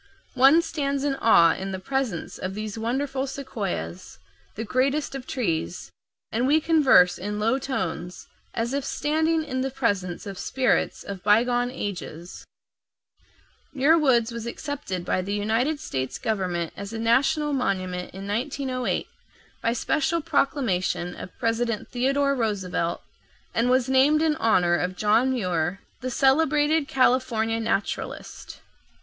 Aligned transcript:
One 0.33 0.63
stands 0.63 1.03
in 1.03 1.13
awe 1.17 1.53
in 1.53 1.71
the 1.73 1.77
presence 1.77 2.39
of 2.39 2.55
these 2.55 2.75
wonderful 2.75 3.27
sequoias, 3.27 4.17
the 4.55 4.63
greatest 4.63 5.13
of 5.13 5.27
trees, 5.27 5.91
and 6.31 6.47
we 6.47 6.59
converse 6.59 7.19
in 7.19 7.37
low 7.39 7.59
tones, 7.59 8.25
as 8.55 8.73
if 8.73 8.83
standing 8.83 9.43
in 9.43 9.61
the 9.61 9.69
presence 9.69 10.25
of 10.25 10.39
spirits 10.39 11.03
of 11.03 11.21
bygone 11.23 11.69
ages. 11.69 12.47
[Illustration: 13.75 13.75
AMONG 13.75 13.75
THE 13.75 13.87
REDWOODS] 13.87 14.01
Muir 14.01 14.11
Woods 14.17 14.31
was 14.31 14.47
accepted 14.47 15.05
by 15.05 15.21
the 15.21 15.35
United 15.35 15.79
States 15.79 16.17
government 16.17 16.73
as 16.75 16.91
a 16.93 16.97
national 16.97 17.53
monument 17.53 18.11
in 18.11 18.25
1908, 18.27 19.05
by 19.61 19.71
special 19.73 20.19
proclamation 20.19 21.13
of 21.13 21.37
President 21.37 21.87
Theodore 21.89 22.33
Roosevelt, 22.33 23.03
and 23.53 23.69
was 23.69 23.87
named 23.87 24.23
in 24.23 24.35
honor 24.37 24.73
of 24.77 24.97
John 24.97 25.29
Muir, 25.31 25.79
the 25.99 26.09
celebrated 26.09 26.87
California 26.87 27.59
naturalist. 27.59 28.61